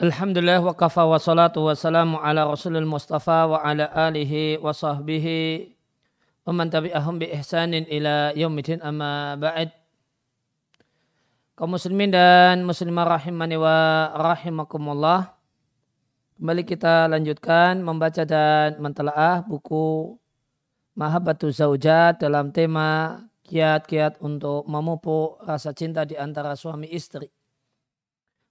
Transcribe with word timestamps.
Alhamdulillah 0.00 0.64
wa 0.64 0.72
kafa 0.72 1.04
wa 1.04 1.20
salatu 1.20 1.68
wa 1.68 1.76
salamu 1.76 2.16
ala 2.24 2.48
rasulul 2.48 2.88
mustafa 2.88 3.44
wa 3.44 3.60
ala 3.60 3.84
alihi 3.92 4.56
wa 4.56 4.72
sahbihi 4.72 5.76
wa 6.48 6.56
man 6.56 6.72
tabi'ahum 6.72 7.20
bi 7.20 7.28
ihsanin 7.28 7.84
ila 7.84 8.32
yaumidin 8.32 8.80
amma 8.80 9.36
ba'd. 9.36 9.68
Kaum 11.52 11.76
muslimin 11.76 12.16
dan 12.16 12.64
muslimah 12.64 13.12
rahimani 13.12 13.60
wa 13.60 14.08
rahimakumullah 14.16 15.36
kembali 16.40 16.64
kita 16.64 17.04
lanjutkan 17.04 17.84
membaca 17.84 18.24
dan 18.24 18.80
mentelaah 18.80 19.44
buku 19.44 20.16
Mahabbatu 20.96 21.52
Zaujat 21.52 22.24
dalam 22.24 22.56
tema 22.56 23.20
kiat-kiat 23.44 24.16
untuk 24.24 24.64
memupuk 24.64 25.44
rasa 25.44 25.76
cinta 25.76 26.08
di 26.08 26.16
antara 26.16 26.56
suami 26.56 26.88
istri 26.88 27.28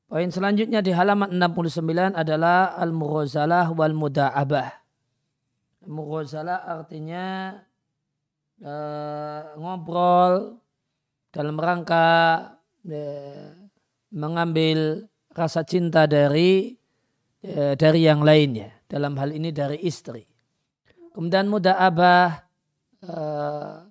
Poin 0.09 0.25
selanjutnya 0.33 0.81
di 0.81 0.89
halaman 0.89 1.37
69 1.37 2.17
adalah 2.17 2.73
al-mughazalah 2.81 3.69
wal 3.77 3.93
muda'abah. 3.93 4.81
Mughazalah 5.85 6.65
artinya 6.65 7.53
uh, 8.57 9.53
ngobrol 9.53 10.57
dalam 11.29 11.61
rangka 11.61 12.09
uh, 12.89 13.47
mengambil 14.09 15.05
rasa 15.29 15.61
cinta 15.61 16.09
dari 16.09 16.73
uh, 17.45 17.77
dari 17.77 18.09
yang 18.09 18.25
lainnya. 18.25 18.81
Dalam 18.89 19.13
hal 19.13 19.29
ini 19.29 19.53
dari 19.53 19.77
istri. 19.85 20.25
Kemudian 21.13 21.45
muda'abah 21.45 22.49
uh, 23.05 23.85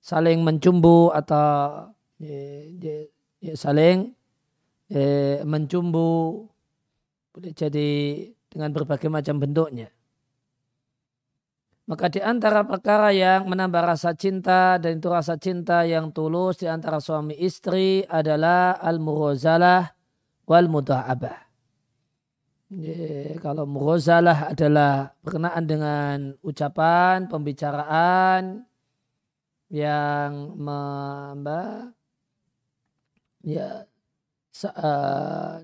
saling 0.00 0.40
mencumbu 0.40 1.12
atau 1.12 1.92
uh, 1.92 3.04
saling 3.52 4.16
eh, 4.92 5.40
mencumbu, 5.42 6.44
boleh 7.32 7.52
jadi 7.56 7.90
dengan 8.52 8.70
berbagai 8.76 9.08
macam 9.08 9.40
bentuknya. 9.40 9.88
Maka 11.88 12.06
di 12.12 12.20
antara 12.22 12.62
perkara 12.62 13.10
yang 13.10 13.50
menambah 13.50 13.82
rasa 13.82 14.14
cinta 14.14 14.78
dan 14.78 15.02
itu 15.02 15.08
rasa 15.10 15.34
cinta 15.34 15.82
yang 15.82 16.14
tulus 16.14 16.62
di 16.62 16.70
antara 16.70 17.02
suami 17.02 17.34
istri 17.42 18.06
adalah 18.06 18.78
al-murzalah 18.78 19.90
wal 20.46 20.68
mudha'abah. 20.70 21.50
Kalau 23.44 23.68
murzalah 23.68 24.54
adalah 24.56 25.12
berkenaan 25.20 25.64
dengan 25.68 26.16
ucapan, 26.40 27.28
pembicaraan 27.28 28.64
yang 29.68 30.56
mbak 30.56 31.92
ya 33.44 33.91
Eh, 33.91 33.91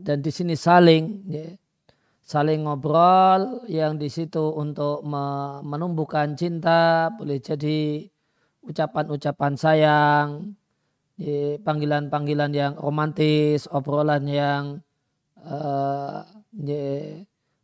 dan 0.00 0.19
di 0.25 0.32
sini 0.32 0.56
saling 0.56 1.28
ya, 1.28 1.53
saling 2.25 2.65
ngobrol 2.65 3.69
yang 3.69 4.00
di 4.00 4.09
situ 4.09 4.41
untuk 4.56 5.04
menumbuhkan 5.65 6.32
cinta 6.37 7.12
boleh 7.12 7.37
jadi 7.37 8.09
ucapan-ucapan 8.65 9.53
sayang 9.60 10.28
ya, 11.21 11.60
panggilan-panggilan 11.60 12.53
yang 12.56 12.72
romantis 12.81 13.69
obrolan 13.69 14.25
yang 14.25 14.65
uh, 15.44 16.25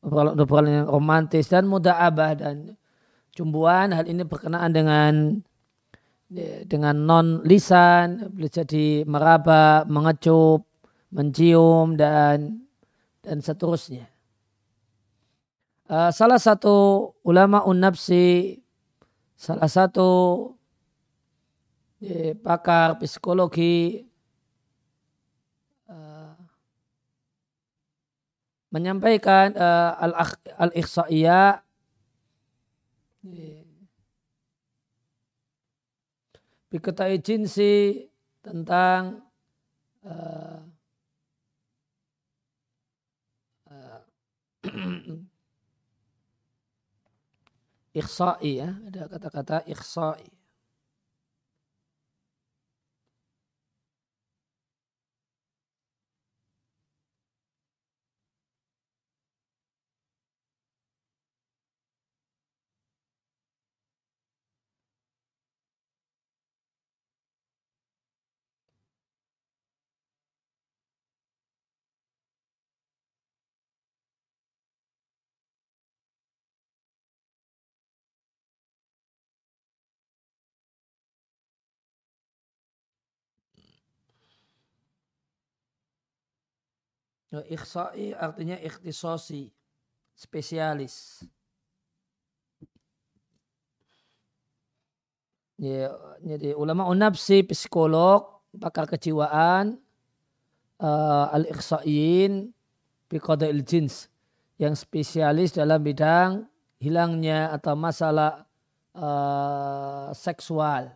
obrolan-obrolan 0.04 0.84
yang 0.84 0.88
romantis 0.88 1.48
dan 1.48 1.64
mudah 1.64 2.04
abah 2.04 2.36
dan 2.36 2.76
cumbuan 3.32 3.96
hal 3.96 4.04
ini 4.04 4.22
berkenaan 4.28 4.72
dengan 4.76 5.12
ya, 6.28 6.68
dengan 6.68 7.00
non 7.00 7.40
lisan 7.48 8.28
boleh 8.28 8.52
jadi 8.52 9.08
meraba 9.08 9.88
mengecup 9.88 10.73
mencium 11.14 11.94
dan 11.94 12.66
dan 13.22 13.38
seterusnya. 13.38 14.10
Uh, 15.86 16.10
salah 16.10 16.42
satu 16.42 17.12
ulama 17.22 17.62
unnafsi, 17.62 18.58
salah 19.38 19.70
satu 19.70 20.10
eh, 22.02 22.34
pakar 22.34 22.98
psikologi 22.98 24.02
uh, 25.86 26.34
menyampaikan 28.74 29.54
uh, 29.54 29.94
al-ikhsa'iyah 30.58 31.64
Biketai 36.74 37.22
jinsi 37.22 38.02
tentang 38.42 39.24
uh, 40.02 40.53
ikhsa'i 47.94 48.58
ya, 48.58 48.74
ada 48.90 49.06
kata-kata 49.06 49.62
ikhsa'i. 49.70 50.33
Ikhsa'i 87.32 88.14
artinya 88.14 88.58
ikhtisosi, 88.60 89.50
spesialis. 90.14 91.24
Ya, 95.58 95.94
jadi 96.22 96.54
ulama 96.58 96.90
unapsi, 96.90 97.46
psikolog, 97.46 98.42
pakar 98.58 98.90
kejiwaan, 98.90 99.78
uh, 100.82 101.26
al-ikhsa'in, 101.30 102.50
biqada'il 103.06 103.62
jins, 103.62 104.10
yang 104.58 104.74
spesialis 104.74 105.54
dalam 105.54 105.78
bidang 105.82 106.46
hilangnya 106.82 107.54
atau 107.54 107.78
masalah 107.78 108.46
uh, 108.98 110.10
seksual. 110.10 110.90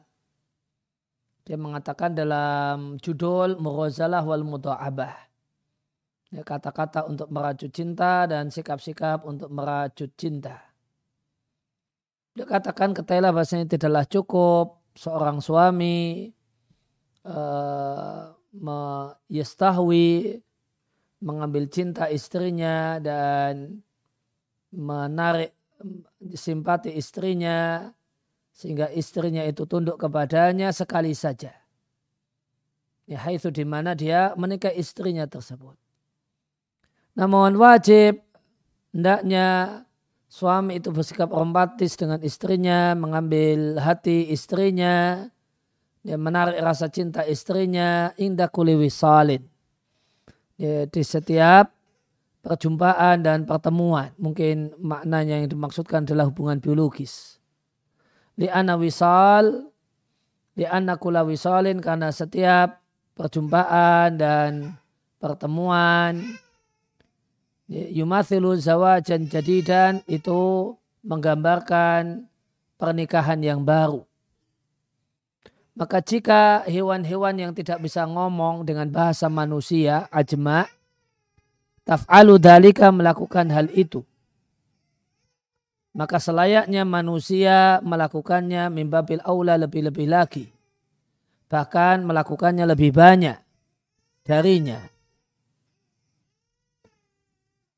Dia 1.47 1.57
mengatakan 1.57 2.13
dalam 2.13 3.01
judul 3.01 3.57
Mughazalah 3.57 4.21
wal 4.21 4.45
Mudha'abah 4.45 5.28
Ya, 6.29 6.45
kata-kata 6.45 7.09
untuk 7.09 7.33
merajut 7.33 7.73
cinta 7.73 8.29
dan 8.29 8.53
sikap-sikap 8.53 9.25
untuk 9.25 9.49
merajut 9.49 10.13
cinta. 10.13 10.61
Dia 12.37 12.45
katakan 12.45 12.93
ketela 12.93 13.33
bahasanya 13.33 13.65
tidaklah 13.65 14.05
cukup 14.05 14.85
seorang 14.93 15.41
suami 15.41 16.29
uh, 17.25 18.37
mengambil 21.19 21.65
cinta 21.73 22.13
istrinya 22.13 23.01
dan 23.01 23.81
menarik 24.69 25.57
simpati 26.37 26.93
istrinya 26.93 27.89
sehingga 28.53 28.93
istrinya 28.93 29.49
itu 29.49 29.65
tunduk 29.65 29.97
kepadanya 29.97 30.77
sekali 30.77 31.17
saja. 31.17 31.57
Ya, 33.09 33.25
itu 33.33 33.49
di 33.49 33.65
mana 33.65 33.97
dia 33.97 34.37
menikah 34.37 34.75
istrinya 34.77 35.25
tersebut. 35.25 35.88
Namun 37.19 37.59
wajib 37.59 38.23
hendaknya 38.95 39.83
suami 40.31 40.79
itu 40.79 40.95
bersikap 40.95 41.35
romantis 41.35 41.99
dengan 41.99 42.23
istrinya, 42.23 42.95
mengambil 42.95 43.83
hati 43.83 44.31
istrinya, 44.31 45.27
dia 46.07 46.15
menarik 46.15 46.63
rasa 46.63 46.87
cinta 46.87 47.27
istrinya, 47.27 48.15
indah 48.15 48.47
kuli 48.47 48.79
wisalin. 48.79 49.43
Ya, 50.55 50.87
di 50.87 51.03
setiap 51.03 51.75
perjumpaan 52.43 53.27
dan 53.27 53.43
pertemuan. 53.43 54.15
Mungkin 54.15 54.79
maknanya 54.79 55.43
yang 55.43 55.51
dimaksudkan 55.51 56.07
adalah 56.07 56.31
hubungan 56.31 56.63
biologis. 56.63 57.43
Li'ana 58.39 58.79
wisal, 58.79 59.75
li'ana 60.55 60.95
kula 61.03 61.27
wisalin 61.27 61.83
karena 61.83 62.15
setiap 62.15 62.79
perjumpaan 63.19 64.15
dan 64.15 64.79
pertemuan 65.19 66.39
yumathilu 67.69 68.57
zawajan 68.57 69.29
jadidan 69.29 70.01
itu 70.09 70.73
menggambarkan 71.05 72.25
pernikahan 72.81 73.41
yang 73.45 73.61
baru. 73.63 74.09
Maka 75.79 76.03
jika 76.03 76.67
hewan-hewan 76.67 77.39
yang 77.39 77.53
tidak 77.55 77.79
bisa 77.79 78.03
ngomong 78.03 78.67
dengan 78.67 78.91
bahasa 78.91 79.31
manusia, 79.31 80.11
ajma, 80.11 80.67
taf'alu 81.87 82.35
dalika 82.43 82.91
melakukan 82.91 83.47
hal 83.55 83.71
itu. 83.71 84.03
Maka 85.95 86.19
selayaknya 86.19 86.83
manusia 86.83 87.79
melakukannya 87.87 88.71
mimbabil 88.75 89.23
aula 89.23 89.55
lebih-lebih 89.55 90.07
lagi. 90.11 90.51
Bahkan 91.47 92.03
melakukannya 92.03 92.67
lebih 92.67 92.91
banyak 92.91 93.39
darinya. 94.27 94.83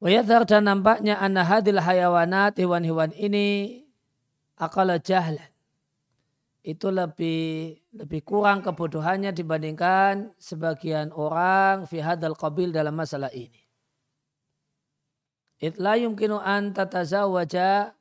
Wayadhar 0.00 0.49
dan 0.49 0.64
nampaknya 0.64 1.20
anna 1.20 1.44
hadil 1.44 1.76
hayawanat 1.76 2.56
hewan-hewan 2.56 3.12
ini 3.12 3.85
akala 4.56 4.97
jahlan. 4.97 5.44
Itu 6.64 6.88
lebih 6.88 7.76
lebih 7.93 8.20
kurang 8.25 8.64
kebodohannya 8.64 9.32
dibandingkan 9.32 10.32
sebagian 10.41 11.12
orang 11.12 11.85
fi 11.85 12.00
hadal 12.00 12.32
qabil 12.32 12.73
dalam 12.73 12.97
masalah 12.97 13.29
ini. 13.32 13.61
Itla 15.61 16.00
yumkinu 16.00 16.41
an 16.41 16.73
tatazawaja 16.73 17.93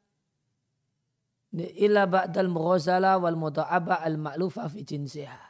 illa 1.55 2.03
ba'dal 2.07 2.47
mughazala 2.47 3.19
wal 3.19 3.35
mudha'aba 3.35 3.99
al 3.99 4.15
ma'lufa 4.15 4.71
fi 4.71 4.87
jinsiha. 4.87 5.43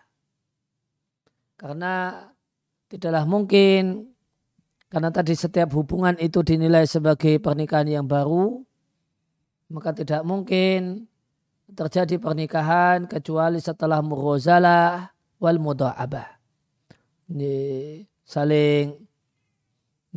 Karena 1.61 2.25
tidaklah 2.89 3.29
mungkin 3.29 4.17
karena 4.89 5.13
tadi 5.13 5.37
setiap 5.37 5.69
hubungan 5.77 6.17
itu 6.17 6.41
dinilai 6.41 6.89
sebagai 6.89 7.37
pernikahan 7.37 7.85
yang 7.85 8.05
baru, 8.09 8.65
maka 9.69 9.93
tidak 9.93 10.25
mungkin 10.25 11.05
terjadi 11.69 12.17
pernikahan 12.17 13.05
kecuali 13.05 13.61
setelah 13.61 14.01
mughazalah 14.01 15.13
wal 15.37 15.61
mudha'abah. 15.61 16.41
Ini 17.29 17.57
saling 18.25 18.97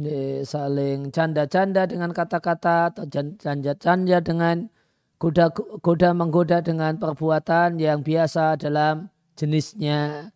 ini 0.01 0.41
saling 0.49 1.13
canda-canda 1.13 1.85
dengan 1.85 2.17
kata-kata 2.17 2.97
atau 2.97 3.05
canda-canda 3.13 4.25
dengan 4.25 4.73
goda, 5.21 5.53
goda 5.85 6.17
menggoda 6.17 6.65
dengan 6.65 6.97
perbuatan 6.97 7.77
yang 7.77 8.01
biasa 8.01 8.57
dalam 8.57 9.13
jenisnya. 9.37 10.33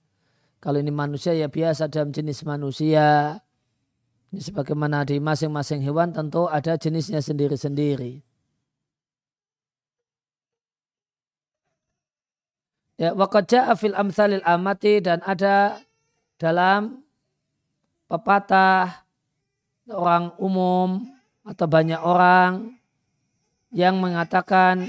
Kalau 0.60 0.76
ini 0.76 0.92
manusia 0.92 1.32
ya 1.32 1.48
biasa 1.48 1.88
dalam 1.88 2.12
jenis 2.12 2.44
manusia. 2.44 3.40
Ini 4.36 4.44
sebagaimana 4.44 5.00
di 5.08 5.16
masing-masing 5.16 5.80
hewan 5.80 6.12
tentu 6.12 6.44
ada 6.44 6.76
jenisnya 6.76 7.24
sendiri-sendiri. 7.24 8.20
Ya, 13.00 13.16
waqad 13.16 13.48
fil 13.80 13.96
amsalil 13.96 14.44
amati 14.44 15.00
dan 15.00 15.24
ada 15.24 15.80
dalam 16.36 17.00
pepatah 18.12 19.08
orang 19.88 20.36
umum 20.36 21.08
atau 21.40 21.64
banyak 21.64 22.04
orang 22.04 22.76
yang 23.72 23.96
mengatakan 23.96 24.84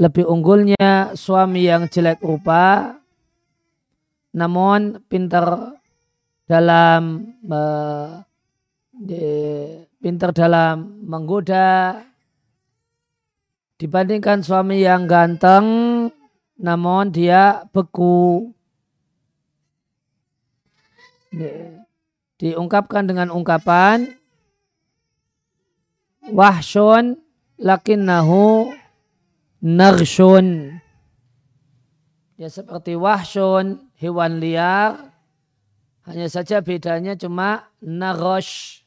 lebih 0.00 0.24
unggulnya 0.24 1.12
suami 1.12 1.68
yang 1.68 1.84
jelek 1.92 2.24
rupa 2.24 2.96
namun 4.32 5.04
pintar 5.04 5.76
dalam 6.44 7.32
uh, 7.48 8.20
pintar 9.98 10.30
dalam 10.36 11.02
menggoda 11.04 12.04
dibandingkan 13.80 14.44
suami 14.44 14.84
yang 14.84 15.08
ganteng 15.08 15.66
namun 16.60 17.10
dia 17.10 17.66
beku 17.74 18.52
diungkapkan 22.38 23.08
dengan 23.08 23.34
ungkapan 23.34 24.14
wahsyun 26.30 27.18
lakinnahu 27.58 28.70
narsyun. 29.64 30.78
Ya 32.34 32.50
seperti 32.50 32.98
wahsyun, 32.98 33.88
hewan 33.96 34.42
liar. 34.42 35.13
Hanya 36.04 36.28
saja 36.28 36.60
bedanya 36.60 37.16
cuma 37.16 37.72
narosh. 37.80 38.83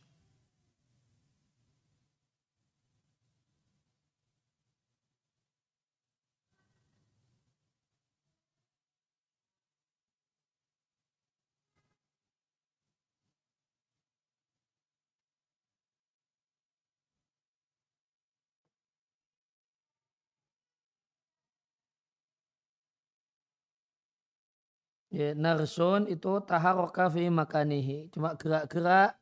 Ya, 25.08 25.32
narsun 25.32 26.12
itu 26.12 26.44
taharoka 26.44 27.08
fi 27.08 27.32
makanihi. 27.32 28.12
Cuma 28.12 28.36
gerak-gerak 28.36 29.16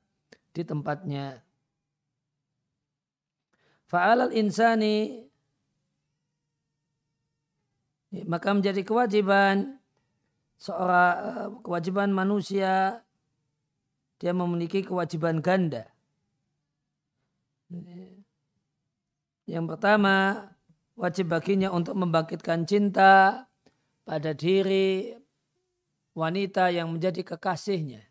di 0.55 0.61
tempatnya. 0.65 1.45
Fa'alal 3.85 4.33
insani 4.33 5.29
ya, 8.09 8.25
maka 8.25 8.49
menjadi 8.49 8.81
kewajiban 8.81 9.77
seorang 10.57 11.13
eh, 11.21 11.49
kewajiban 11.61 12.09
manusia 12.09 13.05
dia 14.17 14.31
memiliki 14.33 14.81
kewajiban 14.81 15.43
ganda. 15.43 15.91
Yang 19.45 19.65
pertama, 19.75 20.47
wajib 20.97 21.29
baginya 21.29 21.69
untuk 21.69 21.93
membangkitkan 21.93 22.63
cinta 22.65 23.45
pada 24.07 24.31
diri, 24.33 25.13
wanita 26.15 26.71
yang 26.71 26.89
menjadi 26.95 27.21
kekasihnya. 27.21 28.01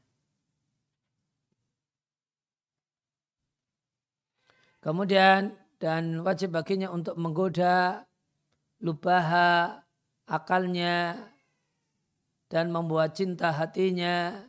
Kemudian 4.84 5.56
dan 5.80 6.20
wajib 6.20 6.52
baginya 6.52 6.92
untuk 6.92 7.16
menggoda 7.16 8.04
lubaha 8.84 9.80
akalnya 10.28 11.16
dan 12.52 12.68
membuat 12.68 13.16
cinta 13.16 13.49
hatinya 13.49 14.44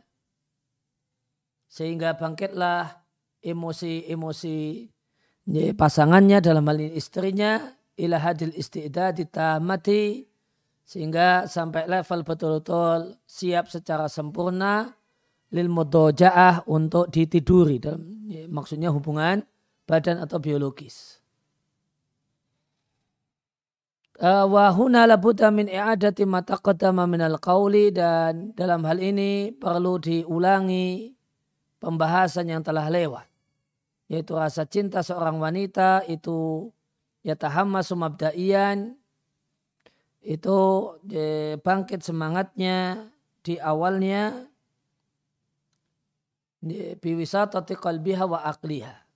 sehingga 1.72 2.12
bangkitlah 2.20 3.00
emosi-emosi 3.40 4.92
pasangannya 5.72 6.38
dalam 6.44 6.68
hal 6.68 6.84
ini 6.84 6.92
istrinya 7.00 7.72
ila 7.96 8.20
hadil 8.20 8.52
istidad 8.52 9.16
mati 9.64 10.28
sehingga 10.86 11.50
sampai 11.50 11.90
level 11.90 12.22
betul-betul 12.22 13.18
siap 13.26 13.66
secara 13.66 14.06
sempurna 14.06 14.94
lil 15.50 15.66
mudojaah 15.66 16.62
untuk 16.70 17.10
ditiduri. 17.10 17.82
Dalam 17.82 18.30
ya, 18.30 18.46
maksudnya 18.46 18.94
hubungan 18.94 19.42
badan 19.82 20.22
atau 20.22 20.38
biologis. 20.38 21.18
Uh, 24.16 24.48
wahuna 24.48 25.04
labuda 25.04 25.52
min 25.52 25.68
i'adati 25.68 26.24
ma 26.24 26.40
taqaddama 26.40 27.04
minal 27.10 27.42
qawli. 27.42 27.90
Dan 27.90 28.54
dalam 28.54 28.86
hal 28.86 29.02
ini 29.02 29.50
perlu 29.50 29.98
diulangi 29.98 31.10
pembahasan 31.82 32.46
yang 32.46 32.62
telah 32.62 32.86
lewat. 32.86 33.26
Yaitu 34.06 34.38
rasa 34.38 34.70
cinta 34.70 35.02
seorang 35.02 35.42
wanita 35.42 36.06
itu 36.06 36.70
ya 37.26 37.34
tahammasu 37.34 37.98
mabda'iyan 37.98 38.94
itu 40.26 40.58
bangkit 41.62 42.02
semangatnya 42.02 43.06
di 43.46 43.62
awalnya 43.62 44.50
biwisatati 46.98 47.78
qalbiha 47.78 48.26
wa 48.26 48.42
akliha 48.42 49.06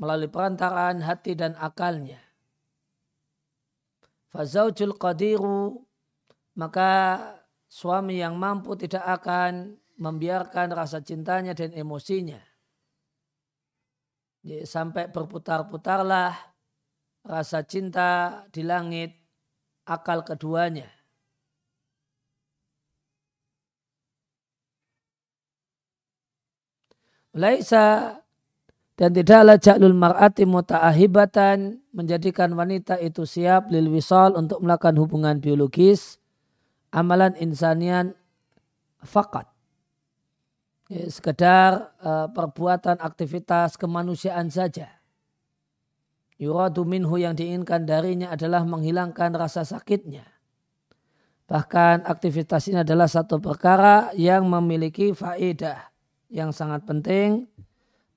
melalui 0.00 0.32
perantaraan 0.32 1.04
hati 1.04 1.36
dan 1.36 1.52
akalnya. 1.60 2.16
Fazaujul 4.32 4.96
qadiru 4.96 5.84
maka 6.56 7.20
suami 7.68 8.16
yang 8.24 8.40
mampu 8.40 8.72
tidak 8.80 9.04
akan 9.20 9.76
membiarkan 10.00 10.72
rasa 10.72 11.04
cintanya 11.04 11.52
dan 11.52 11.76
emosinya. 11.76 12.40
Sampai 14.64 15.12
berputar-putarlah 15.12 16.34
rasa 17.22 17.62
cinta 17.62 18.42
di 18.50 18.66
langit 18.66 19.21
akal 19.86 20.22
keduanya. 20.22 20.88
Laisa 27.32 28.20
dan 29.00 29.16
tidaklah 29.16 29.56
ja'lul 29.56 29.96
mar'ati 29.96 30.44
muta'ahibatan 30.44 31.80
menjadikan 31.96 32.52
wanita 32.52 33.00
itu 33.00 33.24
siap 33.24 33.72
lil 33.72 33.88
wisal 33.88 34.36
untuk 34.36 34.60
melakukan 34.60 35.00
hubungan 35.00 35.40
biologis 35.40 36.20
amalan 36.92 37.32
insanian 37.40 38.12
fakat. 39.00 39.48
ya, 40.92 41.08
sekedar 41.08 41.96
uh, 42.04 42.28
perbuatan 42.30 43.00
aktivitas 43.00 43.80
kemanusiaan 43.80 44.52
saja. 44.52 45.01
Yuradu 46.42 46.82
minhu 46.82 47.22
yang 47.22 47.38
diinginkan 47.38 47.86
darinya 47.86 48.34
adalah 48.34 48.66
menghilangkan 48.66 49.30
rasa 49.38 49.62
sakitnya. 49.62 50.26
Bahkan 51.46 52.02
aktivitas 52.02 52.66
ini 52.66 52.82
adalah 52.82 53.06
satu 53.06 53.38
perkara 53.38 54.10
yang 54.18 54.50
memiliki 54.50 55.14
faedah 55.14 55.78
yang 56.34 56.50
sangat 56.50 56.82
penting 56.82 57.46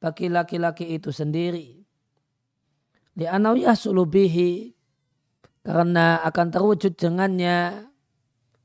bagi 0.01 0.34
laki-laki 0.34 0.98
itu 0.98 1.13
sendiri. 1.13 1.86
Li'anau 3.13 3.53
yasulubihi 3.53 4.74
karena 5.62 6.17
akan 6.25 6.48
terwujud 6.50 6.98
dengannya 6.98 7.86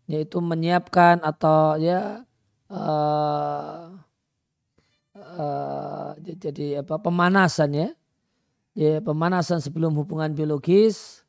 yaitu 0.08 0.40
menyiapkan 0.40 1.20
atau 1.20 1.76
ya 1.76 2.24
uh, 2.72 3.92
uh, 5.14 6.10
jadi 6.16 6.80
apa 6.80 6.96
pemanasan 6.96 7.70
ya 7.76 7.88
ya 8.74 9.02
pemanasan 9.02 9.58
sebelum 9.58 9.94
hubungan 9.98 10.30
biologis 10.34 11.26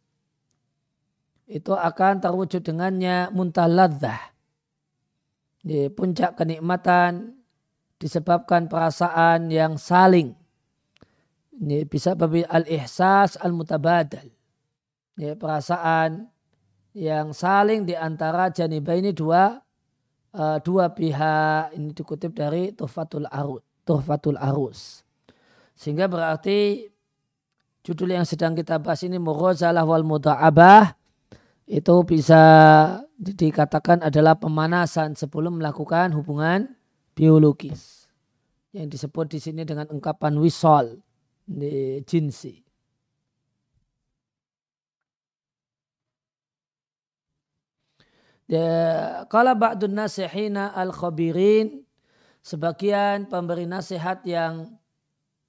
itu 1.52 1.76
akan 1.76 2.24
terwujud 2.24 2.64
dengannya 2.64 3.28
muntah 3.36 3.68
ladzah. 3.68 4.32
Di 5.62 5.92
puncak 5.94 6.40
kenikmatan 6.40 7.38
disebabkan 8.02 8.66
perasaan 8.66 9.52
yang 9.54 9.78
saling. 9.78 10.34
Ini 11.62 11.86
bisa 11.86 12.18
babi 12.18 12.42
al-ihsas 12.42 13.38
al-mutabadal. 13.38 14.26
Ini 15.20 15.38
perasaan 15.38 16.26
yang 16.98 17.36
saling 17.36 17.86
di 17.86 17.94
antara 17.94 18.50
janibah 18.50 18.98
ini 18.98 19.14
dua 19.14 19.62
uh, 20.34 20.58
dua 20.64 20.90
pihak 20.92 21.78
ini 21.78 21.94
dikutip 21.94 22.34
dari 22.34 22.74
Tuhfatul 22.74 23.28
Arus. 23.30 23.62
Tuhfatul 23.86 24.40
Arus. 24.40 25.06
Sehingga 25.78 26.10
berarti 26.10 26.90
judul 27.82 28.14
yang 28.14 28.26
sedang 28.26 28.54
kita 28.54 28.78
bahas 28.78 29.02
ini 29.02 29.18
Mughazalah 29.18 29.86
wal 29.86 30.06
Muda'abah 30.06 30.94
itu 31.66 31.96
bisa 32.04 32.42
dikatakan 33.18 34.02
adalah 34.06 34.38
pemanasan 34.38 35.16
sebelum 35.18 35.62
melakukan 35.62 36.12
hubungan 36.14 36.74
biologis 37.14 38.10
yang 38.74 38.88
disebut 38.88 39.36
di 39.36 39.40
sini 39.40 39.62
dengan 39.68 39.88
ungkapan 39.92 40.36
wisol 40.40 41.00
di 41.44 42.00
jinsi. 42.08 42.60
Kalau 49.32 49.56
ba'dun 49.56 49.96
nasihina 49.96 50.76
al-khabirin 50.76 51.88
sebagian 52.44 53.32
pemberi 53.32 53.64
nasihat 53.64 54.20
yang 54.28 54.76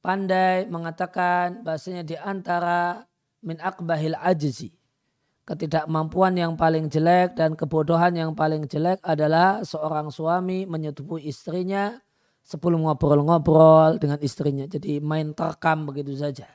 pandai 0.02 0.66
mengatakan 0.66 1.62
bahasanya 1.62 2.02
di 2.02 2.18
antara 2.18 3.06
min 3.40 3.56
akbahil 3.62 4.18
ajzi 4.18 4.74
ketidakmampuan 5.42 6.38
yang 6.38 6.54
paling 6.54 6.86
jelek 6.86 7.34
dan 7.34 7.58
kebodohan 7.58 8.14
yang 8.14 8.32
paling 8.32 8.70
jelek 8.70 9.02
adalah 9.02 9.66
seorang 9.66 10.08
suami 10.14 10.64
menyetubuhi 10.70 11.26
istrinya 11.26 11.98
sebelum 12.46 12.86
ngobrol-ngobrol 12.86 13.98
dengan 13.98 14.18
istrinya. 14.22 14.66
Jadi 14.70 15.02
main 15.02 15.34
terkam 15.34 15.86
begitu 15.86 16.14
saja. 16.14 16.46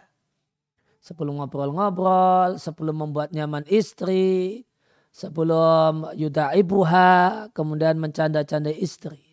Sebelum 1.03 1.39
ngobrol-ngobrol, 1.43 2.59
sebelum 2.59 3.07
membuat 3.07 3.31
nyaman 3.31 3.63
istri, 3.67 4.63
sebelum 5.11 6.15
yuda 6.15 6.55
ibuha, 6.55 7.51
kemudian 7.51 7.99
mencanda-canda 7.99 8.71
istri. 8.71 9.26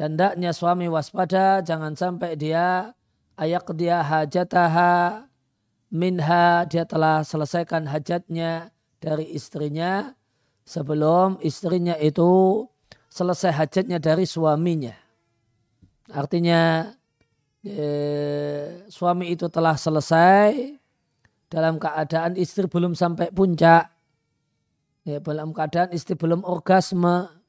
Dan 0.00 0.16
hendaknya 0.16 0.56
suami 0.56 0.88
waspada, 0.88 1.60
jangan 1.60 1.92
sampai 1.92 2.32
dia 2.32 2.96
ayak 3.36 3.68
dia 3.76 4.00
hajataha 4.00 5.28
minha 5.92 6.64
dia 6.64 6.88
telah 6.88 7.20
selesaikan 7.20 7.84
hajatnya 7.84 8.72
dari 8.96 9.28
istrinya 9.36 10.16
sebelum 10.64 11.36
istrinya 11.44 12.00
itu 12.00 12.64
selesai 13.12 13.52
hajatnya 13.52 14.00
dari 14.00 14.24
suaminya. 14.24 14.96
Artinya 16.08 16.88
eh, 17.60 18.88
suami 18.88 19.36
itu 19.36 19.52
telah 19.52 19.76
selesai 19.76 20.80
dalam 21.52 21.76
keadaan 21.76 22.40
istri 22.40 22.64
belum 22.64 22.96
sampai 22.96 23.28
puncak. 23.36 23.92
Ya, 25.04 25.20
dalam 25.20 25.52
keadaan 25.52 25.92
istri 25.92 26.16
belum 26.16 26.40
orgasme. 26.40 27.39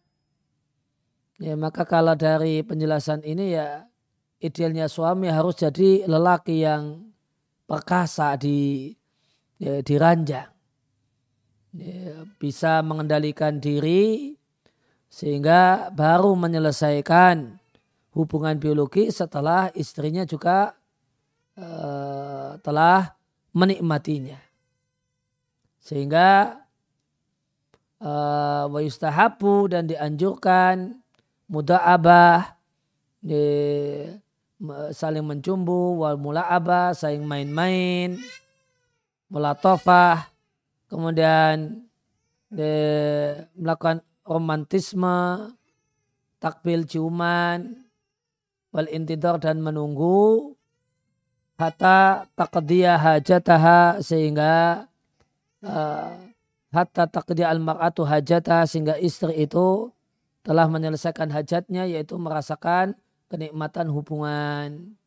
Ya, 1.41 1.57
maka 1.57 1.89
kalau 1.89 2.13
dari 2.13 2.61
penjelasan 2.61 3.25
ini 3.25 3.57
ya 3.57 3.89
idealnya 4.37 4.85
suami 4.85 5.25
harus 5.25 5.57
jadi 5.57 6.05
lelaki 6.05 6.61
yang 6.61 7.09
perkasa 7.65 8.37
di 8.37 8.93
ya, 9.57 9.81
diranjang. 9.81 10.53
Ya, 11.73 12.29
bisa 12.37 12.85
mengendalikan 12.85 13.57
diri 13.57 14.37
sehingga 15.09 15.89
baru 15.89 16.37
menyelesaikan 16.37 17.57
hubungan 18.13 18.61
biologi 18.61 19.09
setelah 19.09 19.73
istrinya 19.73 20.21
juga 20.29 20.77
uh, 21.57 22.53
telah 22.61 23.17
menikmatinya. 23.57 24.37
Sehingga 25.81 26.61
uh, 27.97 28.69
wa 28.69 28.77
yustahabu 28.77 29.65
dan 29.65 29.89
dianjurkan 29.89 31.00
muda'abah 31.51 32.55
saling 34.93 35.25
mencumbu, 35.25 36.01
wal 36.01 36.17
mula'aba, 36.21 36.93
saling 36.93 37.25
main-main, 37.25 38.17
mulatofah, 39.27 40.29
kemudian 40.85 41.85
de, 42.47 42.71
melakukan 43.57 44.05
romantisme, 44.21 45.51
takbil 46.37 46.85
ciuman, 46.85 47.83
wal 48.69 48.87
intidor 48.87 49.41
dan 49.41 49.59
menunggu, 49.59 50.53
hatta 51.57 52.29
taqdiyah 52.37 52.97
hajataha 52.97 54.01
sehingga 54.01 54.85
uh, 55.61 56.13
hatta 56.73 57.05
taqdiyah 57.05 57.53
al-mar'atu 57.53 58.01
hajataha 58.01 58.65
sehingga 58.65 58.97
istri 58.97 59.45
itu 59.45 59.93
telah 60.41 60.65
menyelesaikan 60.65 61.29
hajatnya 61.29 61.85
yaitu 61.85 62.17
merasakan 62.17 62.97
kenikmatan 63.29 63.87
hubungan. 63.93 64.97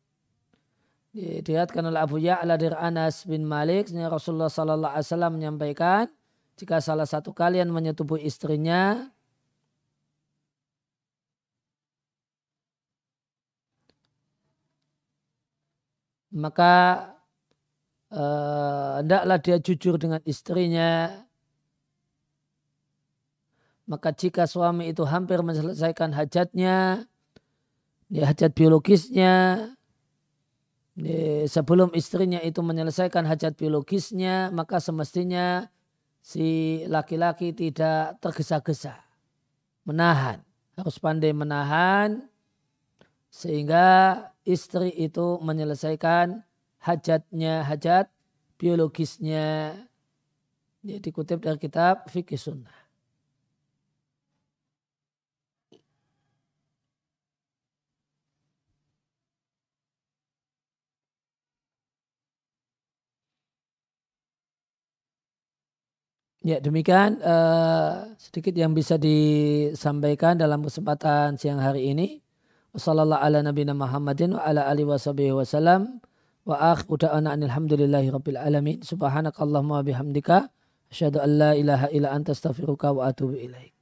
Dilihatkan 1.15 1.87
oleh 1.87 2.01
Abu 2.03 2.19
Ya'la 2.19 2.59
dari 2.59 2.75
Anas 2.75 3.23
bin 3.23 3.47
Malik, 3.47 3.87
Rasulullah 3.87 4.51
Sallallahu 4.51 4.91
Alaihi 4.99 5.07
Wasallam 5.07 5.33
menyampaikan, 5.39 6.11
jika 6.59 6.83
salah 6.83 7.07
satu 7.07 7.31
kalian 7.31 7.71
menyetubuhi 7.71 8.27
istrinya, 8.27 9.11
maka 16.35 16.73
uh, 18.11 18.99
hendaklah 18.99 19.39
dia 19.39 19.57
jujur 19.63 19.95
dengan 19.95 20.19
istrinya. 20.27 21.23
Maka 23.85 24.09
jika 24.09 24.49
suami 24.49 24.89
itu 24.89 25.05
hampir 25.05 25.45
menyelesaikan 25.45 26.09
hajatnya, 26.17 27.05
ya, 28.09 28.23
hajat 28.25 28.51
biologisnya 28.57 29.33
ya, 30.97 31.45
sebelum 31.45 31.93
istrinya 31.93 32.41
itu 32.41 32.65
menyelesaikan 32.65 33.25
hajat 33.29 33.53
biologisnya 33.53 34.49
maka 34.49 34.81
semestinya 34.81 35.69
si 36.25 36.81
laki-laki 36.89 37.53
tidak 37.53 38.17
tergesa-gesa. 38.25 38.97
Menahan 39.85 40.41
harus 40.81 40.97
pandai 40.97 41.29
menahan 41.29 42.25
sehingga 43.29 44.17
istri 44.49 44.89
itu 44.97 45.37
menyelesaikan 45.45 46.41
hajatnya 46.81 47.61
hajat 47.61 48.09
biologisnya. 48.57 49.77
Ya, 50.85 51.01
dikutip 51.01 51.41
dari 51.41 51.57
kitab 51.57 52.05
fikih 52.09 52.37
sunnah 52.37 52.84
Ya 66.45 66.61
demikian 66.61 67.17
uh, 67.25 68.05
sedikit 68.21 68.53
yang 68.53 68.77
bisa 68.77 69.01
disampaikan 69.01 70.37
dalam 70.37 70.61
kesempatan 70.61 71.41
siang 71.41 71.57
hari 71.57 71.89
ini. 71.89 72.21
Wassalamualaikum 72.69 73.25
ala 73.25 73.37
nabiyina 73.41 73.73
Muhammadin 73.73 74.37
wa 76.45 76.55
akhu 76.69 77.01
da'ana 77.01 77.33
alhamdulillahi 77.33 78.13
alamin. 78.37 78.85
Subhanakallahumma 78.85 79.81
bihamdika. 79.81 80.53
Asyhadu 80.93 81.17
an 81.17 81.29
la 81.33 81.51
ilaha 81.57 81.89
illa 81.89 82.13
anta 82.13 82.37
astaghfiruka 82.37 82.93
wa 82.93 83.09
atubu 83.09 83.41
ilaik. 83.41 83.74